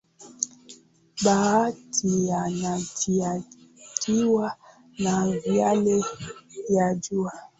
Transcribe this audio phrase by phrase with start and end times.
[1.25, 4.55] Bahati anadhihakiwa
[4.99, 6.03] na miale
[6.69, 7.33] ya jua